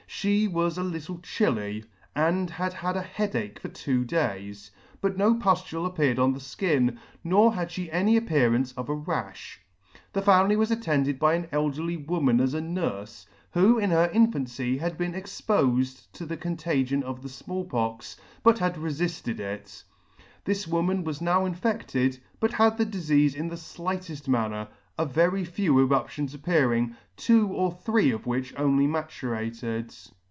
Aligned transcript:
She 0.13 0.45
was 0.47 0.77
a 0.77 0.83
little 0.83 1.19
chilly, 1.19 1.85
and 2.13 2.47
had 2.49 2.75
a 2.83 3.01
head 3.01 3.33
ache 3.35 3.57
for 3.59 3.69
two 3.69 4.03
days, 4.03 4.69
but 4.99 5.17
no 5.17 5.33
pujlule 5.35 5.87
appeared 5.87 6.19
on 6.19 6.33
the 6.33 6.39
Jkin, 6.39 6.97
nor 7.23 7.53
had 7.53 7.69
fhe 7.69 7.89
any 7.93 8.17
appearance 8.17 8.71
of 8.73 8.89
a 8.89 8.95
rafh. 8.95 8.99
P 9.03 9.03
2 9.07 9.09
The 9.09 9.09
[<°8] 9.31 9.99
The 10.13 10.21
family 10.21 10.55
was 10.57 10.69
attended 10.69 11.17
by 11.17 11.33
an 11.35 11.47
'elderly 11.51 11.95
woman 11.97 12.39
as 12.41 12.53
a 12.53 12.59
nurfe, 12.59 13.25
who 13.51 13.79
in 13.79 13.89
her 13.89 14.11
infancy 14.13 14.77
had 14.77 14.97
been 14.97 15.13
expofed 15.13 16.05
to 16.11 16.25
the 16.27 16.37
contagion 16.37 17.01
of 17.03 17.21
the 17.23 17.29
Small 17.29 17.63
Pox, 17.63 18.17
but 18.43 18.59
had 18.59 18.77
refilled 18.77 19.39
it. 19.39 19.83
This 20.43 20.67
woman 20.67 21.03
was 21.05 21.21
now 21.21 21.45
infedted, 21.47 22.19
but 22.39 22.51
had 22.51 22.77
the 22.77 22.85
difeafe 22.85 23.33
in 23.33 23.47
the 23.47 23.57
flighted 23.57 24.27
manner, 24.27 24.67
a 24.97 25.05
very 25.05 25.43
few 25.43 25.79
eruptions 25.79 26.33
appearing, 26.33 26.95
two 27.15 27.47
or 27.47 27.71
three 27.71 28.11
of 28.11 28.27
which 28.27 28.53
only 28.57 28.85
maturated. 28.85 29.95